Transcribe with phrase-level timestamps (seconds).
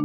[0.00, 0.04] O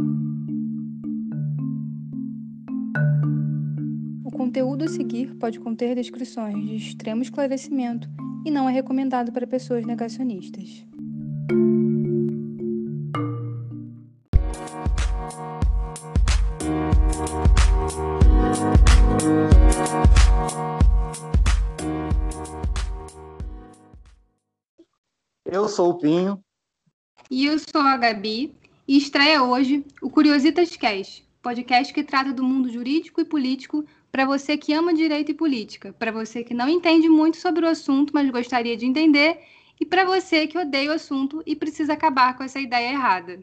[4.30, 8.08] conteúdo a seguir pode conter descrições de extremo esclarecimento
[8.46, 10.86] e não é recomendado para pessoas negacionistas.
[25.44, 26.40] Eu sou o Pinho.
[27.28, 28.59] E eu sou a Gabi.
[28.90, 34.26] E estreia hoje o Curiositas Cast, podcast que trata do mundo jurídico e político para
[34.26, 38.12] você que ama direito e política, para você que não entende muito sobre o assunto,
[38.12, 39.38] mas gostaria de entender,
[39.80, 43.38] e para você que odeia o assunto e precisa acabar com essa ideia errada.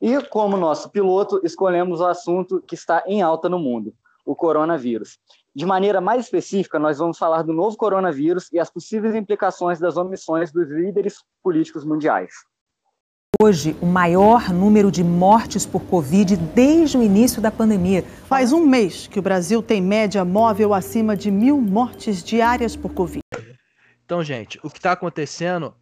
[0.00, 3.94] E como nosso piloto, escolhemos o assunto que está em alta no mundo,
[4.26, 5.20] o coronavírus.
[5.54, 9.96] De maneira mais específica, nós vamos falar do novo coronavírus e as possíveis implicações das
[9.96, 12.32] omissões dos líderes políticos mundiais.
[13.44, 18.04] Hoje, o maior número de mortes por Covid desde o início da pandemia.
[18.28, 22.94] Faz um mês que o Brasil tem média móvel acima de mil mortes diárias por
[22.94, 23.20] Covid.
[24.04, 25.74] Então, gente, o que está acontecendo,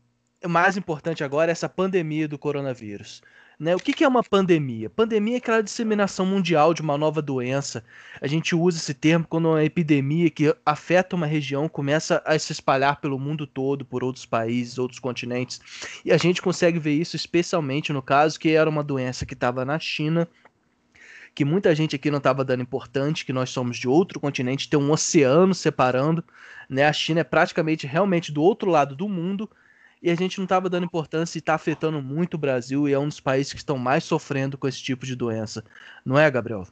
[0.42, 3.20] o mais importante agora é essa pandemia do coronavírus.
[3.61, 3.77] Né?
[3.77, 4.89] O que, que é uma pandemia?
[4.89, 7.84] Pandemia é aquela disseminação mundial de uma nova doença.
[8.19, 12.53] A gente usa esse termo quando uma epidemia que afeta uma região começa a se
[12.53, 15.61] espalhar pelo mundo todo, por outros países, outros continentes.
[16.03, 19.62] E a gente consegue ver isso especialmente no caso que era uma doença que estava
[19.62, 20.27] na China,
[21.34, 24.81] que muita gente aqui não estava dando importante, que nós somos de outro continente, tem
[24.81, 26.25] um oceano separando,
[26.66, 26.86] né?
[26.86, 29.50] A China é praticamente realmente do outro lado do mundo
[30.02, 32.98] e a gente não estava dando importância e está afetando muito o Brasil e é
[32.98, 35.64] um dos países que estão mais sofrendo com esse tipo de doença.
[36.04, 36.66] Não é, Gabriel?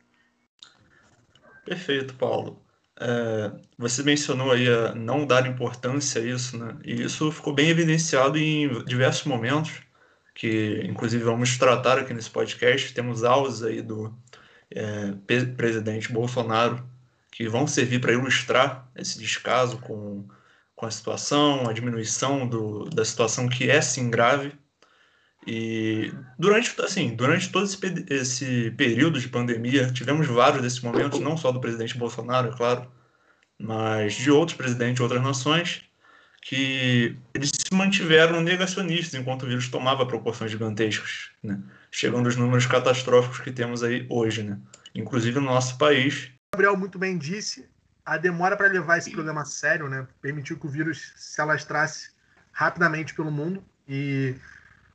[1.65, 2.63] Perfeito, Paulo.
[3.01, 6.77] É, você mencionou aí a não dar importância a isso, né?
[6.85, 9.83] E isso ficou bem evidenciado em diversos momentos,
[10.35, 12.93] que inclusive vamos tratar aqui nesse podcast.
[12.95, 14.13] Temos aulas aí do
[14.71, 15.13] é,
[15.57, 16.83] presidente Bolsonaro
[17.31, 20.27] que vão servir para ilustrar esse descaso com
[20.79, 24.53] com a situação, a diminuição do, da situação que é sim grave.
[25.45, 31.37] E durante, assim, durante todo esse, esse período de pandemia, tivemos vários desses momentos, não
[31.37, 32.89] só do presidente Bolsonaro, é claro,
[33.59, 35.83] mas de outros presidentes de outras nações,
[36.43, 41.61] que eles se mantiveram negacionistas enquanto o vírus tomava proporções gigantescas, né?
[41.91, 44.57] chegando aos números catastróficos que temos aí hoje, né?
[44.95, 46.31] inclusive no nosso país.
[46.55, 47.69] Gabriel muito bem disse,
[48.09, 52.11] a demora para levar esse problema a sério, né, permitiu que o vírus se alastrasse
[52.51, 54.35] rapidamente pelo mundo e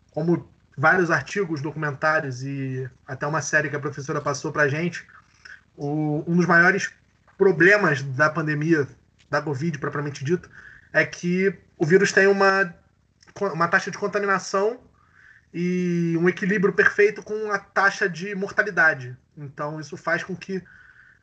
[0.10, 5.06] como vários artigos, documentários e até uma série que a professora passou para a gente,
[5.78, 6.92] o, um dos maiores
[7.38, 8.88] problemas da pandemia
[9.30, 10.50] da Covid, propriamente dito,
[10.92, 12.74] é que o vírus tem uma,
[13.40, 14.80] uma taxa de contaminação
[15.54, 19.16] e um equilíbrio perfeito com a taxa de mortalidade.
[19.38, 20.64] Então, isso faz com que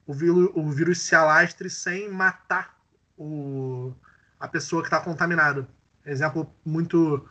[0.06, 2.76] o vírus, o vírus se alastre sem matar
[3.16, 3.92] o,
[4.38, 5.68] a pessoa que está contaminada.
[6.04, 7.28] Exemplo muito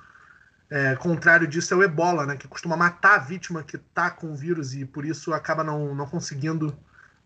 [0.69, 4.31] é, contrário disso é o ebola, né, que costuma matar a vítima que está com
[4.31, 6.77] o vírus e por isso acaba não, não conseguindo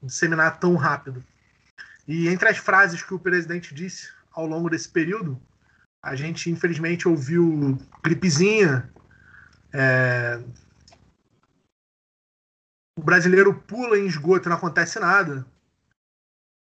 [0.02, 1.24] disseminar tão rápido.
[2.08, 5.40] E entre as frases que o presidente disse ao longo desse período,
[6.02, 8.90] a gente infelizmente ouviu gripezinha,
[9.72, 10.40] é,
[12.98, 15.46] o brasileiro pula em esgoto e não acontece nada.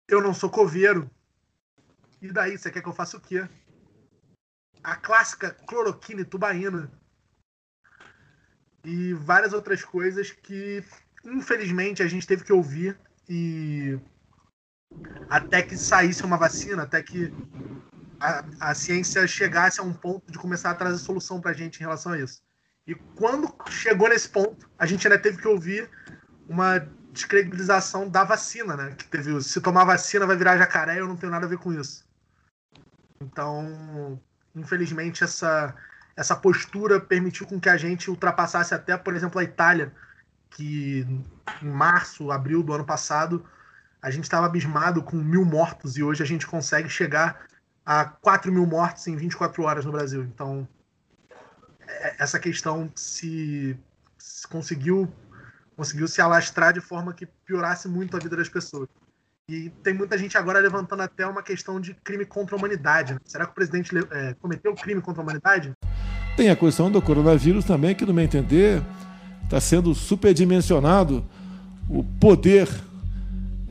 [0.09, 1.10] Eu não sou coveiro.
[2.20, 3.48] E daí, você quer que eu faça o quê?
[4.82, 6.91] A clássica cloroquina e tubaína.
[8.84, 10.82] E várias outras coisas que,
[11.25, 12.98] infelizmente, a gente teve que ouvir
[13.28, 13.98] e
[15.28, 17.32] até que saísse uma vacina, até que
[18.20, 21.76] a, a ciência chegasse a um ponto de começar a trazer solução para a gente
[21.76, 22.46] em relação a isso.
[22.87, 25.91] E quando chegou nesse ponto, a gente ainda teve que ouvir
[26.49, 26.79] uma
[27.11, 28.95] descredibilização da vacina, né?
[28.95, 31.73] Que teve, se tomar vacina vai virar jacaré, eu não tenho nada a ver com
[31.73, 32.07] isso.
[33.21, 34.21] Então,
[34.55, 35.75] infelizmente, essa,
[36.15, 39.93] essa postura permitiu com que a gente ultrapassasse até, por exemplo, a Itália,
[40.51, 41.06] que
[41.62, 43.44] em março, abril do ano passado,
[44.00, 47.47] a gente estava abismado com mil mortos e hoje a gente consegue chegar
[47.85, 50.23] a 4 mil mortos em 24 horas no Brasil.
[50.23, 50.69] Então,
[52.19, 53.77] essa questão se,
[54.19, 55.11] se conseguiu
[55.77, 58.88] conseguiu se alastrar de forma que piorasse muito a vida das pessoas.
[59.49, 63.12] E tem muita gente agora levantando até uma questão de crime contra a humanidade.
[63.12, 63.21] Né?
[63.25, 65.73] Será que o presidente é, cometeu crime contra a humanidade?
[66.37, 68.82] Tem a questão do coronavírus também, que, no meu entender,
[69.44, 71.25] está sendo superdimensionado
[71.89, 72.69] o poder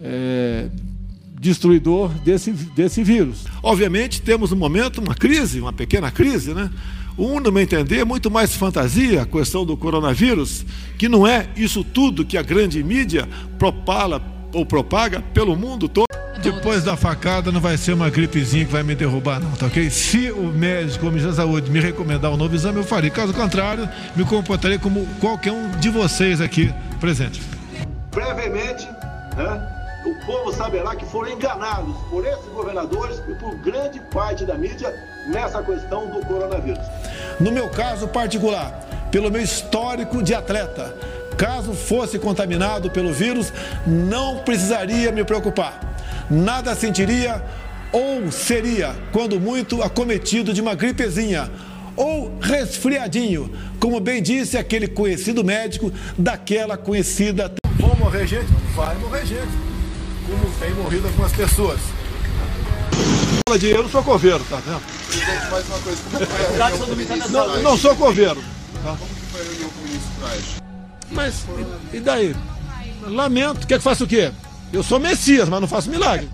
[0.02, 0.70] é,
[1.40, 3.46] destruidor desse, desse vírus.
[3.62, 6.72] Obviamente, temos no momento uma crise, uma pequena crise, né?
[7.18, 10.66] Um, no meu entender, é muito mais fantasia a questão do coronavírus,
[10.98, 13.28] que não é isso tudo que a grande mídia
[13.58, 14.22] propala
[14.54, 16.06] ou propaga pelo mundo todo.
[16.44, 19.90] Depois da facada não vai ser uma gripezinha que vai me derrubar, não, tá ok?
[19.90, 23.10] Se o médico ou o Ministério da Saúde me recomendar um novo exame, eu farei.
[23.10, 27.42] Caso contrário, me comportarei como qualquer um de vocês aqui presente.
[28.12, 28.86] Brevemente,
[29.36, 29.76] né,
[30.06, 34.94] o povo saberá que foram enganados por esses governadores e por grande parte da mídia
[35.28, 36.86] nessa questão do coronavírus.
[37.40, 38.72] No meu caso particular,
[39.12, 40.96] pelo meu histórico de atleta,
[41.38, 43.52] caso fosse contaminado pelo vírus,
[43.86, 45.96] não precisaria me preocupar
[46.30, 47.42] nada sentiria
[47.92, 51.50] ou seria, quando muito, acometido de uma gripezinha
[51.96, 53.50] ou resfriadinho,
[53.80, 57.54] como bem disse aquele conhecido médico daquela conhecida.
[57.80, 58.48] Vão morrer gente?
[58.76, 59.48] Vai morrer gente,
[60.28, 61.80] como tem morrido algumas pessoas.
[63.48, 64.80] Eu não sou coveiro, tá vendo?
[64.80, 65.64] Foi
[67.30, 68.44] não, não sou coveiro.
[68.82, 68.98] Como
[69.32, 70.12] foi reunião com o ministro?
[71.12, 71.46] Mas,
[71.94, 72.36] e daí?
[73.04, 74.32] Lamento, quer que faça o quê?
[74.74, 76.28] Eu sou Messias, mas não faço milagre.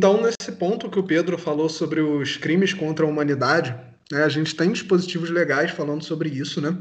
[0.00, 3.76] Então, nesse ponto que o Pedro falou sobre os crimes contra a humanidade,
[4.10, 6.74] né, a gente tem dispositivos legais falando sobre isso, né?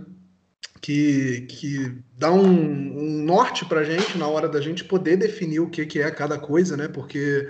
[0.80, 5.60] que, que dá um, um norte para a gente na hora da gente poder definir
[5.60, 6.88] o que, que é cada coisa, né?
[6.88, 7.46] Porque,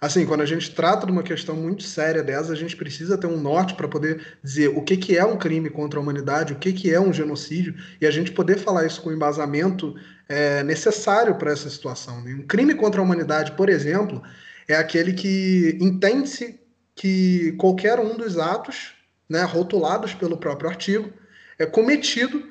[0.00, 3.28] assim, quando a gente trata de uma questão muito séria dessa, a gente precisa ter
[3.28, 6.58] um norte para poder dizer o que, que é um crime contra a humanidade, o
[6.58, 9.94] que, que é um genocídio, e a gente poder falar isso com embasamento
[10.28, 12.20] é, necessário para essa situação.
[12.24, 12.34] Né?
[12.34, 14.20] Um crime contra a humanidade, por exemplo,
[14.68, 16.60] é aquele que entende-se
[16.94, 18.92] que qualquer um dos atos,
[19.28, 21.12] né, rotulados pelo próprio artigo,
[21.58, 22.50] é cometido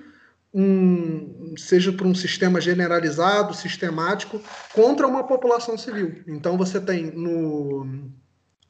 [0.53, 4.41] um, seja por um sistema generalizado, sistemático,
[4.73, 6.21] contra uma população civil.
[6.27, 8.09] Então você tem no,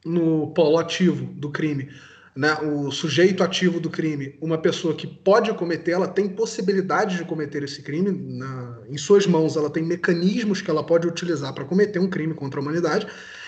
[0.04, 1.90] no polo ativo do crime,
[2.34, 7.24] né, o sujeito ativo do crime, uma pessoa que pode cometer, ela tem possibilidade de
[7.24, 11.64] cometer esse crime, na, em suas mãos ela tem mecanismos que ela pode utilizar para
[11.64, 13.06] cometer um crime contra a humanidade,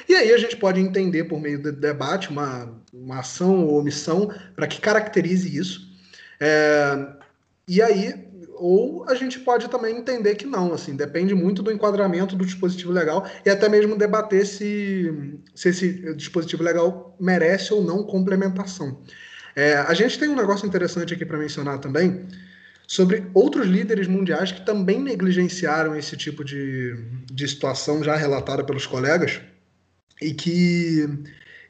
[0.08, 4.32] e aí a gente pode entender por meio do debate uma, uma ação ou omissão
[4.56, 5.86] para que caracterize isso.
[6.40, 7.06] É,
[7.68, 8.14] e aí,
[8.54, 12.92] ou a gente pode também entender que não, assim, depende muito do enquadramento do dispositivo
[12.92, 18.98] legal e até mesmo debater se, se esse dispositivo legal merece ou não complementação.
[19.56, 22.26] É, a gente tem um negócio interessante aqui para mencionar também
[22.86, 26.94] sobre outros líderes mundiais que também negligenciaram esse tipo de,
[27.32, 29.40] de situação já relatada pelos colegas
[30.20, 31.08] e que,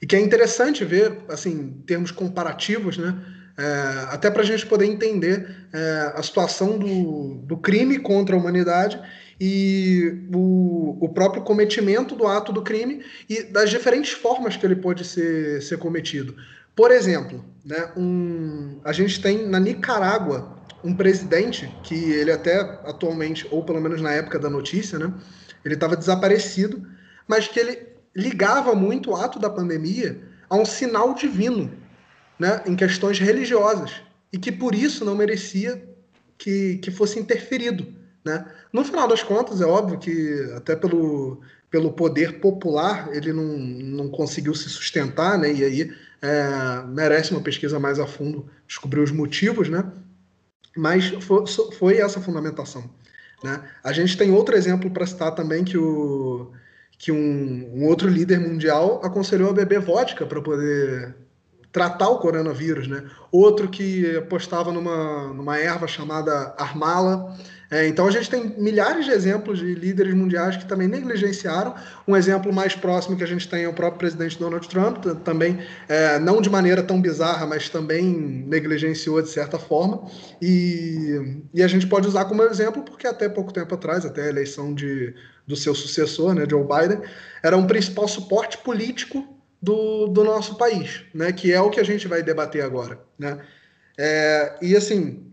[0.02, 3.14] e que é interessante ver, assim, termos comparativos, né?
[3.56, 3.62] É,
[4.10, 9.00] até para a gente poder entender é, a situação do, do crime contra a humanidade
[9.40, 14.74] e o, o próprio cometimento do ato do crime e das diferentes formas que ele
[14.74, 16.34] pode ser, ser cometido.
[16.74, 23.48] Por exemplo, né, um, a gente tem na Nicarágua um presidente que ele até atualmente,
[23.50, 25.12] ou pelo menos na época da notícia, né,
[25.64, 26.86] ele estava desaparecido,
[27.26, 31.72] mas que ele ligava muito o ato da pandemia a um sinal divino
[32.38, 33.92] né, em questões religiosas
[34.30, 35.82] e que por isso não merecia
[36.36, 37.86] que, que fosse interferido.
[38.22, 38.44] Né?
[38.70, 44.08] No final das contas, é óbvio que até pelo, pelo poder popular ele não, não
[44.10, 45.50] conseguiu se sustentar, né?
[45.50, 49.84] e aí é, merece uma pesquisa mais a fundo descobrir os motivos, né?
[50.76, 51.46] Mas foi,
[51.78, 52.88] foi essa fundamentação.
[53.42, 53.62] Né?
[53.82, 56.52] A gente tem outro exemplo para citar também que o
[56.96, 61.14] que um, um, outro líder mundial aconselhou a beber vodka para poder
[61.74, 63.02] tratar o coronavírus, né?
[63.32, 67.36] Outro que apostava numa, numa erva chamada armala.
[67.68, 71.74] É, então a gente tem milhares de exemplos de líderes mundiais que também negligenciaram.
[72.06, 75.58] Um exemplo mais próximo que a gente tem é o próprio presidente Donald Trump, também
[75.88, 78.04] é, não de maneira tão bizarra, mas também
[78.46, 80.08] negligenciou de certa forma.
[80.40, 84.28] E, e a gente pode usar como exemplo porque até pouco tempo atrás, até a
[84.28, 85.12] eleição de,
[85.44, 87.00] do seu sucessor, né, Joe Biden,
[87.42, 89.33] era um principal suporte político
[89.64, 91.32] do, do nosso país, né?
[91.32, 93.40] Que é o que a gente vai debater agora, né?
[93.96, 95.24] É, e assim,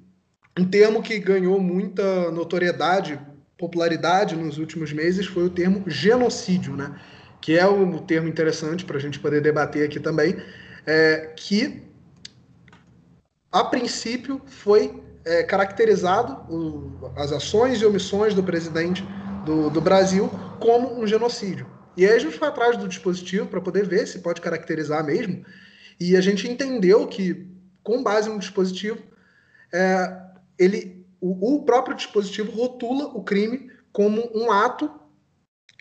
[0.57, 3.19] um termo que ganhou muita notoriedade,
[3.57, 6.97] popularidade nos últimos meses foi o termo genocídio, né?
[7.41, 10.41] Que é um termo interessante para a gente poder debater aqui também,
[10.85, 11.83] é, que
[13.51, 19.03] a princípio foi é, caracterizado o, as ações e omissões do presidente
[19.45, 21.67] do, do Brasil como um genocídio.
[21.95, 25.45] E aí a gente foi atrás do dispositivo para poder ver se pode caracterizar mesmo.
[25.99, 27.47] E a gente entendeu que,
[27.83, 29.01] com base no dispositivo,
[29.73, 30.21] é,
[30.57, 34.89] ele, o, o, próprio dispositivo rotula o crime como um ato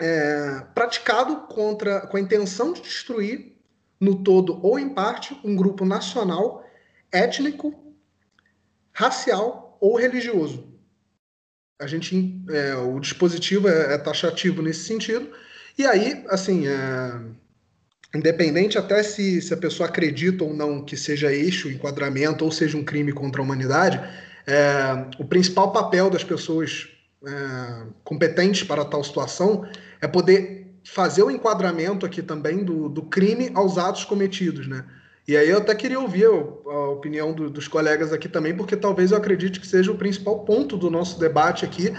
[0.00, 3.56] é, praticado contra, com a intenção de destruir,
[4.00, 6.64] no todo ou em parte, um grupo nacional,
[7.12, 7.94] étnico,
[8.92, 10.70] racial ou religioso.
[11.80, 15.30] A gente, é, o dispositivo é, é, taxativo nesse sentido.
[15.80, 17.20] E aí, assim, é,
[18.14, 22.76] independente até se, se a pessoa acredita ou não que seja eixo, enquadramento ou seja
[22.76, 23.98] um crime contra a humanidade,
[24.46, 26.86] é, o principal papel das pessoas
[27.26, 29.66] é, competentes para tal situação
[30.02, 34.84] é poder fazer o enquadramento aqui também do, do crime aos atos cometidos, né?
[35.26, 39.12] E aí eu até queria ouvir a opinião do, dos colegas aqui também, porque talvez
[39.12, 41.90] eu acredite que seja o principal ponto do nosso debate aqui,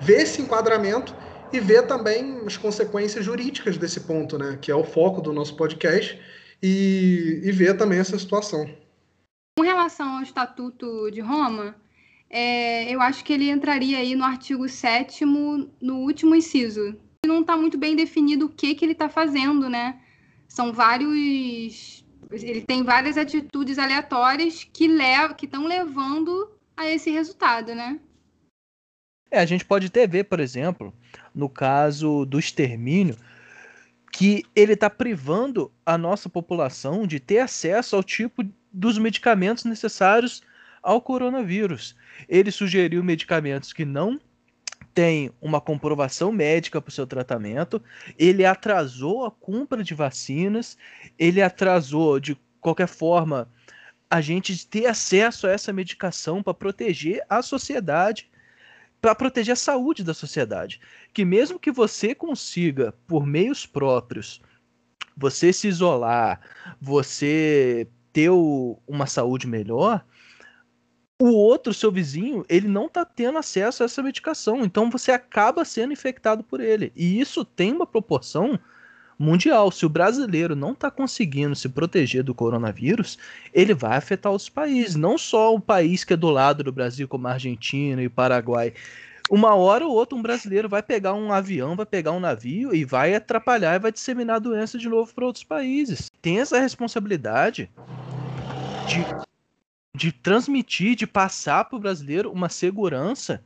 [0.00, 1.12] ver esse enquadramento
[1.52, 4.58] e ver também as consequências jurídicas desse ponto, né?
[4.60, 6.20] Que é o foco do nosso podcast,
[6.62, 8.68] e, e ver também essa situação.
[9.58, 11.76] Com relação ao Estatuto de Roma,
[12.30, 16.96] é, eu acho que ele entraria aí no artigo 7 no último inciso.
[17.26, 20.00] Não está muito bem definido o que, que ele está fazendo, né?
[20.48, 22.04] São vários.
[22.30, 28.00] Ele tem várias atitudes aleatórias que levam, que estão levando a esse resultado, né?
[29.30, 30.92] É, a gente pode até ver, por exemplo,
[31.34, 33.16] no caso do extermínio,
[34.12, 40.42] que ele está privando a nossa população de ter acesso ao tipo dos medicamentos necessários
[40.82, 41.96] ao coronavírus.
[42.28, 44.20] Ele sugeriu medicamentos que não
[44.94, 47.82] têm uma comprovação médica para o seu tratamento,
[48.16, 50.78] ele atrasou a compra de vacinas,
[51.18, 53.50] ele atrasou, de qualquer forma,
[54.08, 58.30] a gente ter acesso a essa medicação para proteger a sociedade,
[59.04, 60.80] para proteger a saúde da sociedade.
[61.12, 64.40] Que mesmo que você consiga, por meios próprios,
[65.14, 66.40] você se isolar,
[66.80, 70.02] você ter uma saúde melhor,
[71.20, 74.64] o outro, seu vizinho, ele não tá tendo acesso a essa medicação.
[74.64, 76.90] Então você acaba sendo infectado por ele.
[76.96, 78.58] E isso tem uma proporção
[79.18, 79.70] mundial.
[79.70, 83.18] Se o brasileiro não está conseguindo se proteger do coronavírus,
[83.52, 84.94] ele vai afetar os países.
[84.94, 88.10] Não só o país que é do lado do Brasil, como a Argentina e o
[88.10, 88.72] Paraguai.
[89.30, 92.84] Uma hora ou outra, um brasileiro vai pegar um avião, vai pegar um navio e
[92.84, 96.10] vai atrapalhar e vai disseminar a doença de novo para outros países.
[96.20, 97.70] Tem essa responsabilidade
[98.86, 99.24] de
[99.94, 103.42] de transmitir, de passar para o brasileiro uma segurança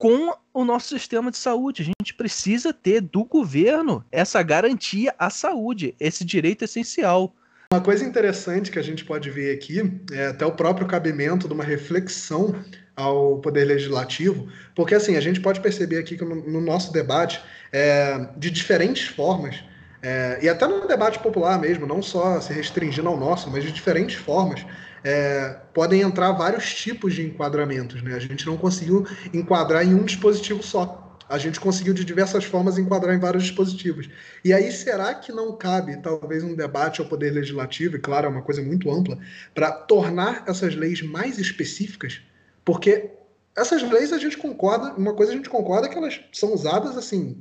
[0.00, 1.82] com o nosso sistema de saúde.
[1.82, 7.36] A gente precisa ter do governo essa garantia à saúde, esse direito essencial.
[7.70, 11.52] Uma coisa interessante que a gente pode ver aqui é até o próprio cabimento de
[11.52, 12.54] uma reflexão
[12.96, 17.40] ao Poder Legislativo, porque assim, a gente pode perceber aqui que no, no nosso debate,
[17.70, 19.62] é, de diferentes formas,
[20.02, 23.72] é, e até no debate popular mesmo, não só se restringindo ao nosso, mas de
[23.72, 24.64] diferentes formas,
[25.04, 28.02] é, podem entrar vários tipos de enquadramentos.
[28.02, 28.14] Né?
[28.14, 31.18] A gente não conseguiu enquadrar em um dispositivo só.
[31.28, 34.08] A gente conseguiu de diversas formas enquadrar em vários dispositivos.
[34.44, 38.30] E aí, será que não cabe, talvez, um debate ao Poder Legislativo, e claro, é
[38.30, 39.16] uma coisa muito ampla,
[39.54, 42.20] para tornar essas leis mais específicas?
[42.64, 43.10] Porque
[43.56, 46.96] essas leis a gente concorda, uma coisa a gente concorda é que elas são usadas
[46.96, 47.36] assim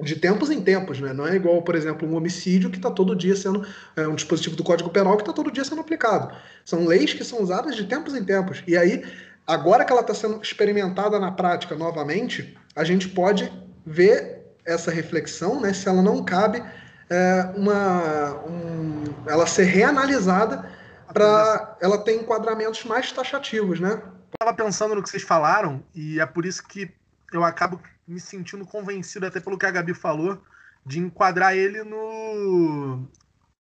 [0.00, 1.12] de tempos em tempos, né?
[1.12, 4.56] Não é igual, por exemplo, um homicídio que está todo dia sendo é, um dispositivo
[4.56, 6.34] do Código Penal que está todo dia sendo aplicado.
[6.64, 8.62] São leis que são usadas de tempos em tempos.
[8.66, 9.04] E aí,
[9.46, 13.52] agora que ela está sendo experimentada na prática novamente, a gente pode
[13.84, 15.72] ver essa reflexão, né?
[15.72, 16.62] Se ela não cabe
[17.10, 20.70] é, uma, um, ela ser reanalisada
[21.12, 24.00] para ela ter enquadramentos mais taxativos, né?
[24.34, 26.92] Estava pensando no que vocês falaram e é por isso que
[27.32, 30.42] eu acabo me sentindo convencido, até pelo que a Gabi falou,
[30.84, 33.06] de enquadrar ele no.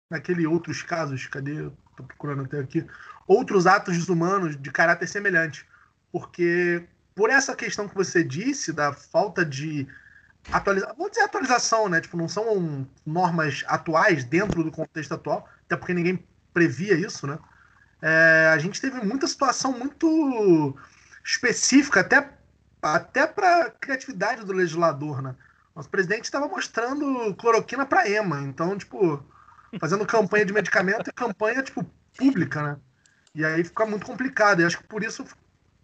[0.10, 1.70] naquele outros casos, cadê?
[1.96, 2.86] Tô procurando até aqui.
[3.28, 5.66] Outros atos desumanos de caráter semelhante.
[6.12, 9.88] Porque, por essa questão que você disse, da falta de
[10.52, 12.02] atualização, vou dizer atualização, né?
[12.02, 17.40] Tipo, não são normas atuais dentro do contexto atual, até porque ninguém previa isso, né?
[18.02, 20.78] É, a gente teve muita situação muito
[21.24, 22.35] específica, até
[22.94, 25.36] até para criatividade do legislador, né?
[25.76, 29.22] Nosso presidente estava mostrando cloroquina para EMA, então, tipo,
[29.80, 31.86] fazendo campanha de medicamento e campanha, tipo,
[32.18, 32.78] pública, né?
[33.34, 34.62] E aí fica muito complicado.
[34.62, 35.26] E acho que por isso,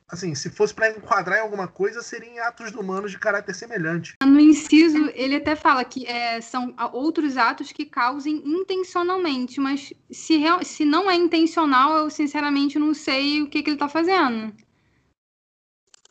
[0.08, 4.16] assim, se fosse para enquadrar em alguma coisa, seria em atos humanos de caráter semelhante.
[4.24, 10.42] No inciso, ele até fala que é, são outros atos que causem intencionalmente, mas se,
[10.64, 14.54] se não é intencional, eu sinceramente não sei o que, que ele está fazendo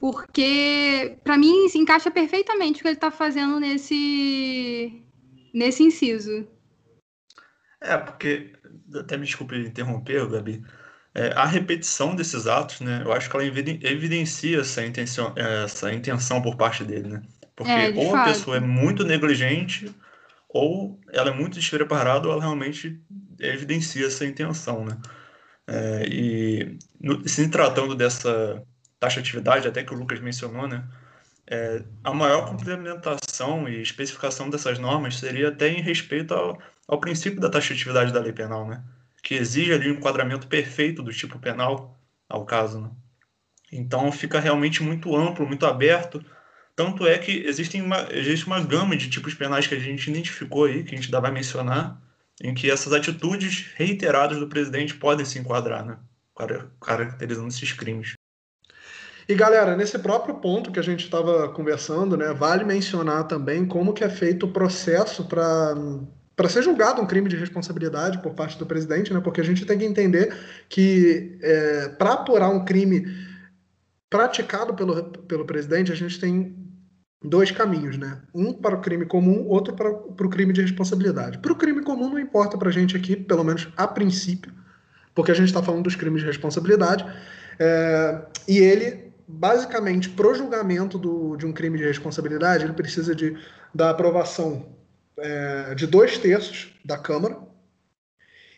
[0.00, 5.04] porque para mim se encaixa perfeitamente o que ele está fazendo nesse
[5.52, 6.48] nesse inciso.
[7.82, 8.52] É, porque
[8.94, 10.62] até me desculpe interromper, Gabi,
[11.14, 16.40] é, a repetição desses atos, né, eu acho que ela evidencia essa intenção, essa intenção
[16.40, 17.22] por parte dele, né?
[17.54, 19.92] Porque é, ou a pessoa é muito negligente,
[20.48, 23.02] ou ela é muito despreparada, ou ela realmente
[23.38, 24.96] evidencia essa intenção, né?
[25.66, 28.62] É, e no, se tratando dessa
[29.00, 30.84] taxatividade, até que o Lucas mencionou, né?
[31.46, 37.40] É, a maior complementação e especificação dessas normas seria até em respeito ao, ao princípio
[37.40, 38.84] da taxatividade da lei penal, né?
[39.22, 42.80] que exige ali um enquadramento perfeito do tipo penal ao caso.
[42.80, 42.90] Né?
[43.72, 46.24] Então fica realmente muito amplo, muito aberto.
[46.76, 50.64] Tanto é que existem uma, existe uma gama de tipos penais que a gente identificou
[50.64, 52.00] aí, que a gente ainda vai mencionar,
[52.42, 55.98] em que essas atitudes reiteradas do presidente podem se enquadrar, né?
[56.80, 58.14] caracterizando esses crimes.
[59.30, 63.92] E galera, nesse próprio ponto que a gente estava conversando, né, vale mencionar também como
[63.92, 65.76] que é feito o processo para
[66.34, 69.20] para ser julgado um crime de responsabilidade por parte do presidente, né?
[69.20, 70.34] Porque a gente tem que entender
[70.68, 73.06] que é, para apurar um crime
[74.08, 76.56] praticado pelo, pelo presidente, a gente tem
[77.22, 78.22] dois caminhos, né?
[78.34, 81.38] Um para o crime comum, outro para, para o crime de responsabilidade.
[81.38, 84.50] Para o crime comum não importa para a gente aqui, pelo menos a princípio,
[85.14, 87.04] porque a gente está falando dos crimes de responsabilidade,
[87.60, 93.36] é, e ele basicamente, pro julgamento do, de um crime de responsabilidade, ele precisa de,
[93.74, 94.66] da aprovação
[95.18, 97.38] é, de dois terços da Câmara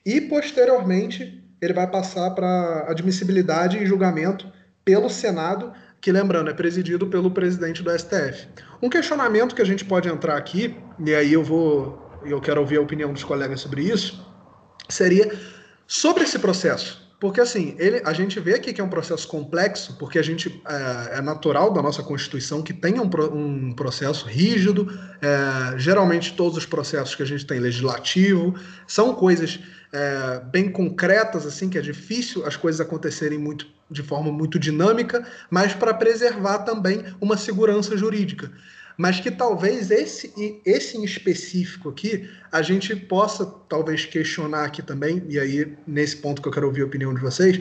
[0.05, 4.51] e, posteriormente, ele vai passar para admissibilidade e julgamento
[4.85, 8.49] pelo Senado, que, lembrando, é presidido pelo presidente do STF.
[8.81, 12.79] Um questionamento que a gente pode entrar aqui, e aí eu vou, eu quero ouvir
[12.79, 14.27] a opinião dos colegas sobre isso,
[14.89, 15.33] seria
[15.87, 17.12] sobre esse processo.
[17.23, 20.61] Porque assim, ele, a gente vê aqui que é um processo complexo, porque a gente
[20.67, 24.93] é, é natural da nossa Constituição que tenha um, um processo rígido.
[25.21, 28.57] É, geralmente todos os processos que a gente tem legislativo
[28.89, 29.61] são coisas
[29.93, 35.25] é, bem concretas, assim, que é difícil as coisas acontecerem muito de forma muito dinâmica,
[35.49, 38.51] mas para preservar também uma segurança jurídica
[38.97, 40.33] mas que talvez esse,
[40.65, 46.43] esse em específico aqui a gente possa talvez questionar aqui também, e aí nesse ponto
[46.43, 47.61] que eu quero ouvir a opinião de vocês,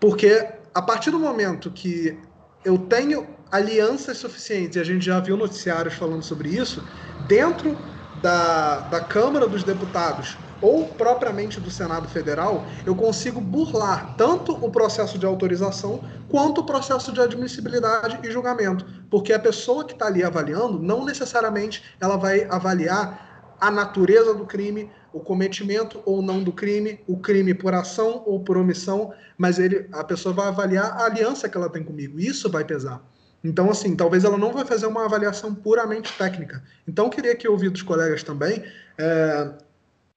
[0.00, 2.16] porque a partir do momento que
[2.64, 6.84] eu tenho alianças suficientes, e a gente já viu noticiários falando sobre isso,
[7.26, 7.76] dentro
[8.22, 14.70] da, da Câmara dos Deputados ou propriamente do Senado Federal, eu consigo burlar tanto o
[14.70, 20.06] processo de autorização quanto o processo de admissibilidade e julgamento, porque a pessoa que está
[20.06, 26.42] ali avaliando não necessariamente ela vai avaliar a natureza do crime, o cometimento ou não
[26.42, 30.92] do crime, o crime por ação ou por omissão, mas ele, a pessoa vai avaliar
[30.92, 32.20] a aliança que ela tem comigo.
[32.20, 33.02] Isso vai pesar.
[33.42, 36.62] Então, assim, talvez ela não vai fazer uma avaliação puramente técnica.
[36.86, 38.64] Então, queria que eu ouvisse dos colegas também
[38.96, 39.50] é,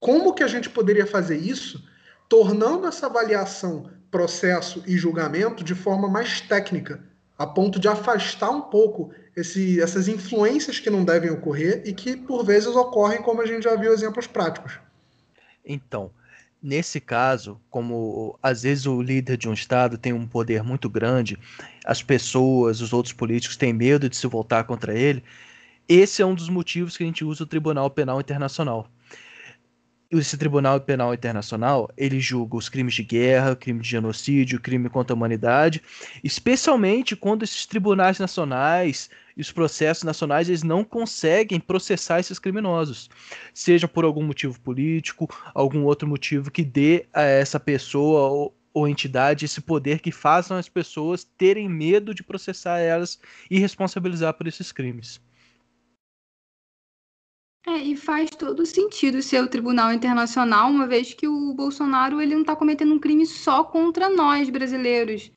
[0.01, 1.87] como que a gente poderia fazer isso,
[2.27, 6.99] tornando essa avaliação, processo e julgamento de forma mais técnica,
[7.37, 12.17] a ponto de afastar um pouco esse, essas influências que não devem ocorrer e que,
[12.17, 14.79] por vezes, ocorrem, como a gente já viu exemplos práticos.
[15.63, 16.09] Então,
[16.61, 21.37] nesse caso, como às vezes o líder de um estado tem um poder muito grande,
[21.85, 25.23] as pessoas, os outros políticos têm medo de se voltar contra ele,
[25.87, 28.89] esse é um dos motivos que a gente usa o Tribunal Penal Internacional
[30.19, 35.13] esse Tribunal Penal Internacional, ele julga os crimes de guerra, crime de genocídio, crime contra
[35.13, 35.81] a humanidade,
[36.21, 43.09] especialmente quando esses tribunais nacionais e os processos nacionais eles não conseguem processar esses criminosos,
[43.53, 48.87] seja por algum motivo político, algum outro motivo que dê a essa pessoa ou, ou
[48.87, 53.17] entidade esse poder que façam as pessoas terem medo de processar elas
[53.49, 55.21] e responsabilizar por esses crimes.
[57.67, 62.33] É, e faz todo sentido ser o Tribunal Internacional, uma vez que o Bolsonaro ele
[62.33, 65.31] não está cometendo um crime só contra nós brasileiros,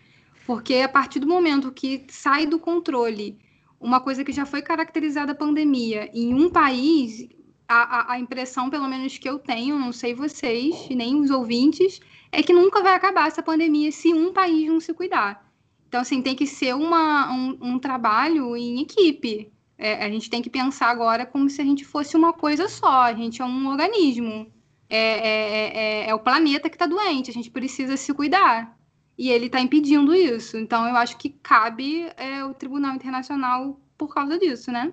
[0.47, 3.39] porque a partir do momento que sai do controle
[3.79, 7.29] uma coisa que já foi caracterizada a pandemia em um país,
[7.69, 12.01] a, a, a impressão, pelo menos que eu tenho, não sei vocês, nem os ouvintes,
[12.33, 15.53] é que nunca vai acabar essa pandemia se um país não se cuidar.
[15.87, 19.53] Então, assim, tem que ser uma, um, um trabalho em equipe.
[19.77, 23.03] É, a gente tem que pensar agora como se a gente fosse uma coisa só,
[23.03, 24.53] a gente é um organismo.
[24.89, 28.77] É, é, é, é o planeta que está doente, a gente precisa se cuidar.
[29.17, 30.57] E ele está impedindo isso.
[30.57, 34.93] Então, eu acho que cabe é, o Tribunal Internacional por causa disso, né?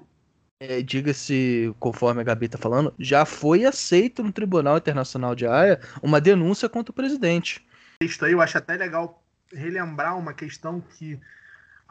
[0.59, 5.79] É, Diga-se, conforme a Gabi está falando, já foi aceito no Tribunal Internacional de Haia
[6.03, 7.65] uma denúncia contra o presidente.
[7.99, 11.19] Isso aí eu acho até legal relembrar uma questão que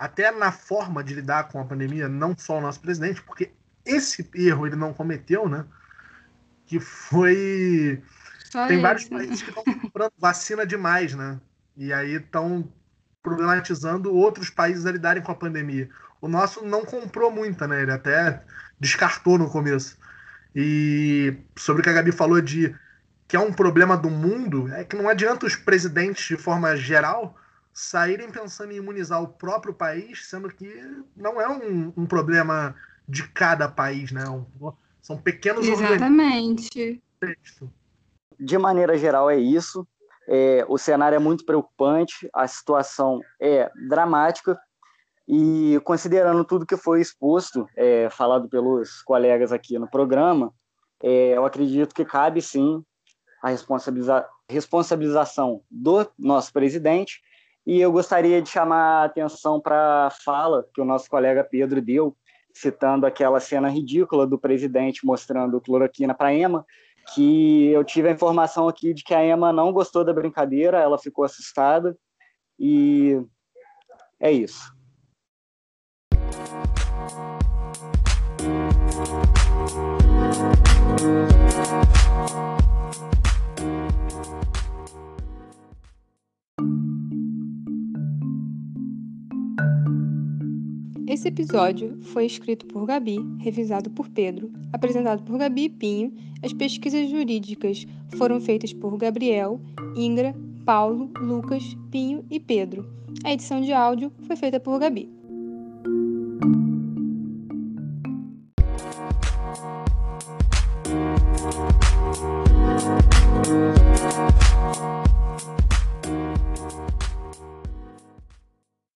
[0.00, 3.52] até na forma de lidar com a pandemia, não só o nosso presidente, porque
[3.84, 5.66] esse erro ele não cometeu, né?
[6.64, 8.02] Que foi.
[8.50, 11.38] Só Tem vários países que estão comprando vacina demais, né?
[11.76, 12.66] E aí estão
[13.22, 15.90] problematizando outros países a lidarem com a pandemia.
[16.18, 17.82] O nosso não comprou muita, né?
[17.82, 18.42] Ele até
[18.80, 19.98] descartou no começo.
[20.56, 22.74] E sobre o que a Gabi falou de
[23.28, 27.36] que é um problema do mundo, é que não adianta os presidentes, de forma geral,
[27.72, 30.68] saírem pensando em imunizar o próprio país, sendo que
[31.16, 32.74] não é um, um problema
[33.08, 34.24] de cada país, né?
[35.00, 37.02] São pequenos Exatamente.
[38.38, 39.86] De maneira geral, é isso.
[40.28, 44.58] É, o cenário é muito preocupante, a situação é dramática,
[45.32, 50.52] e considerando tudo que foi exposto, é, falado pelos colegas aqui no programa,
[51.00, 52.84] é, eu acredito que cabe sim
[53.40, 57.22] a responsabiliza responsabilização do nosso presidente,
[57.66, 61.80] e eu gostaria de chamar a atenção para a fala que o nosso colega Pedro
[61.80, 62.16] deu
[62.52, 66.66] citando aquela cena ridícula do presidente mostrando cloroquina para a Emma,
[67.14, 70.98] que eu tive a informação aqui de que a Emma não gostou da brincadeira, ela
[70.98, 71.96] ficou assustada
[72.58, 73.20] e
[74.18, 74.72] é isso.
[91.40, 96.12] Episódio foi escrito por Gabi, revisado por Pedro, apresentado por Gabi e Pinho.
[96.42, 99.58] As pesquisas jurídicas foram feitas por Gabriel,
[99.96, 100.34] Ingra,
[100.66, 102.86] Paulo, Lucas, Pinho e Pedro.
[103.24, 105.19] A edição de áudio foi feita por Gabi.